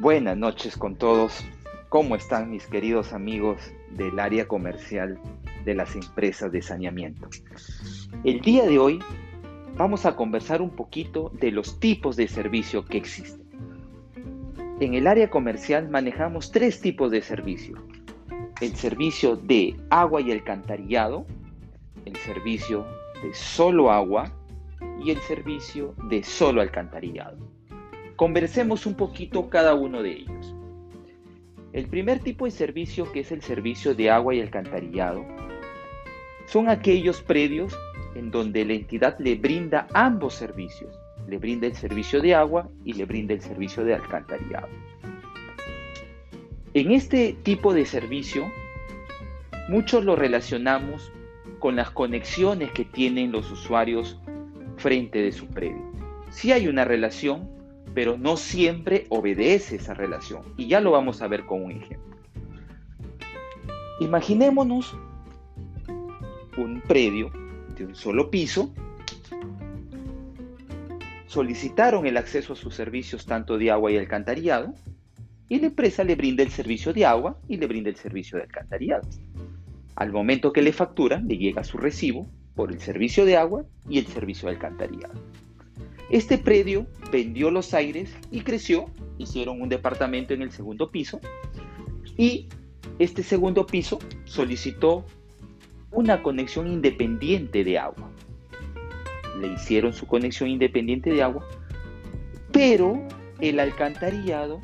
[0.00, 1.44] Buenas noches con todos.
[1.88, 3.60] ¿Cómo están mis queridos amigos
[3.90, 5.18] del área comercial
[5.64, 7.28] de las empresas de saneamiento?
[8.22, 9.00] El día de hoy
[9.76, 13.42] vamos a conversar un poquito de los tipos de servicio que existen.
[14.78, 17.82] En el área comercial manejamos tres tipos de servicio.
[18.60, 21.26] El servicio de agua y alcantarillado,
[22.04, 22.86] el servicio
[23.20, 24.32] de solo agua
[25.02, 27.57] y el servicio de solo alcantarillado.
[28.18, 30.52] Conversemos un poquito cada uno de ellos.
[31.72, 35.24] El primer tipo de servicio, que es el servicio de agua y alcantarillado,
[36.46, 37.78] son aquellos predios
[38.16, 40.98] en donde la entidad le brinda ambos servicios.
[41.28, 44.66] Le brinda el servicio de agua y le brinda el servicio de alcantarillado.
[46.74, 48.50] En este tipo de servicio,
[49.68, 51.12] muchos lo relacionamos
[51.60, 54.18] con las conexiones que tienen los usuarios
[54.76, 55.88] frente de su predio.
[56.30, 57.56] Si hay una relación,
[57.94, 60.42] pero no siempre obedece esa relación.
[60.56, 62.16] Y ya lo vamos a ver con un ejemplo.
[64.00, 64.96] Imaginémonos
[66.56, 67.30] un predio
[67.76, 68.72] de un solo piso.
[71.26, 74.74] Solicitaron el acceso a sus servicios tanto de agua y alcantarillado
[75.48, 78.44] y la empresa le brinda el servicio de agua y le brinda el servicio de
[78.44, 79.08] alcantarillado.
[79.96, 83.98] Al momento que le facturan, le llega su recibo por el servicio de agua y
[83.98, 85.14] el servicio de alcantarillado.
[86.10, 88.86] Este predio vendió los aires y creció,
[89.18, 91.20] hicieron un departamento en el segundo piso
[92.16, 92.48] y
[92.98, 95.04] este segundo piso solicitó
[95.90, 98.10] una conexión independiente de agua.
[99.38, 101.46] Le hicieron su conexión independiente de agua,
[102.52, 103.00] pero
[103.40, 104.60] el alcantarillado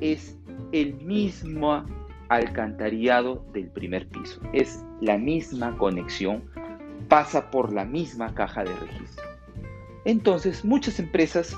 [0.00, 0.36] es
[0.72, 1.84] el mismo
[2.28, 4.40] alcantarillado del primer piso.
[4.52, 6.44] Es la misma conexión,
[7.08, 9.35] pasa por la misma caja de registro.
[10.06, 11.56] Entonces, muchas empresas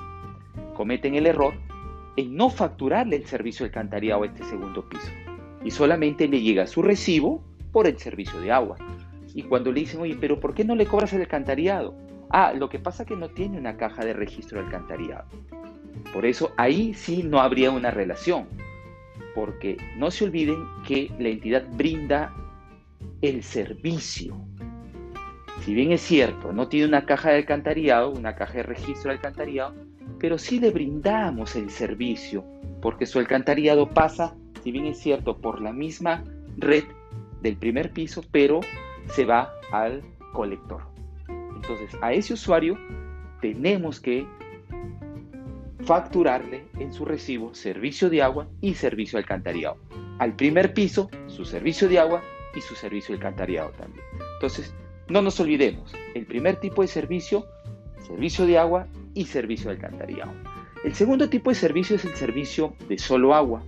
[0.74, 1.52] cometen el error
[2.16, 5.08] en no facturarle el servicio de alcantarillado a este segundo piso
[5.62, 8.78] y solamente le llega su recibo por el servicio de agua.
[9.34, 11.94] Y cuando le dicen, oye, pero ¿por qué no le cobras el alcantarillado?
[12.30, 15.26] Ah, lo que pasa es que no tiene una caja de registro de alcantarillado.
[16.14, 18.46] Por eso ahí sí no habría una relación,
[19.34, 22.34] porque no se olviden que la entidad brinda
[23.20, 24.36] el servicio,
[25.64, 29.16] si bien es cierto, no tiene una caja de alcantarillado, una caja de registro de
[29.16, 29.74] alcantarillado,
[30.18, 32.44] pero sí le brindamos el servicio,
[32.80, 36.24] porque su alcantarillado pasa, si bien es cierto, por la misma
[36.56, 36.84] red
[37.42, 38.60] del primer piso, pero
[39.10, 40.02] se va al
[40.32, 40.82] colector.
[41.54, 42.78] Entonces, a ese usuario
[43.40, 44.26] tenemos que
[45.80, 49.76] facturarle en su recibo servicio de agua y servicio de alcantarillado.
[50.18, 52.22] Al primer piso, su servicio de agua
[52.54, 54.04] y su servicio de alcantarillado también.
[54.34, 54.74] Entonces,
[55.08, 57.46] no nos olvidemos, el primer tipo de servicio,
[58.06, 60.32] servicio de agua y servicio de alcantarillado.
[60.84, 63.62] El segundo tipo de servicio es el servicio de solo agua.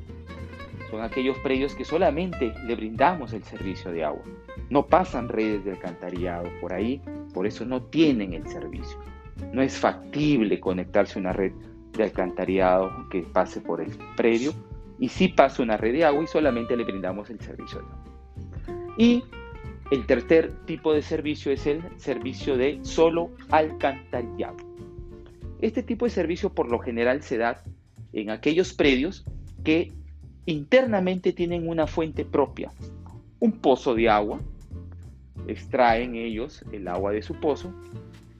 [0.90, 4.22] Son aquellos predios que solamente le brindamos el servicio de agua.
[4.68, 7.00] No pasan redes de alcantarillado por ahí,
[7.32, 8.98] por eso no tienen el servicio.
[9.52, 11.52] No es factible conectarse a una red
[11.96, 14.52] de alcantarillado que pase por el predio
[14.98, 18.04] y sí pasa una red de agua y solamente le brindamos el servicio de agua.
[18.96, 19.24] Y
[19.90, 24.56] el tercer tipo de servicio es el servicio de solo alcantarillado.
[25.60, 27.62] Este tipo de servicio por lo general se da
[28.12, 29.24] en aquellos predios
[29.64, 29.92] que
[30.46, 32.70] internamente tienen una fuente propia,
[33.40, 34.40] un pozo de agua,
[35.46, 37.72] extraen ellos el agua de su pozo,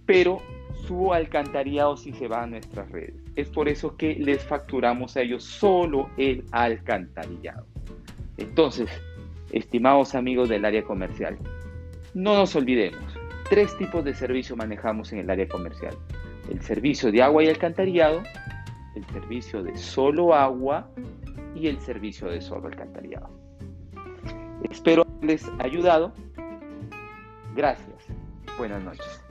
[0.07, 0.41] pero
[0.87, 3.15] su alcantarillado sí se va a nuestras redes.
[3.37, 7.67] Es por eso que les facturamos a ellos solo el alcantarillado.
[8.39, 8.89] Entonces,
[9.53, 11.37] Estimados amigos del área comercial,
[12.15, 13.03] no nos olvidemos,
[13.49, 15.97] tres tipos de servicio manejamos en el área comercial.
[16.51, 18.23] El servicio de agua y alcantarillado,
[18.95, 20.91] el servicio de solo agua
[21.55, 23.31] y el servicio de solo alcantarillado.
[24.69, 26.13] Espero haberles ayudado.
[27.55, 28.07] Gracias.
[28.59, 29.30] Buenas noches.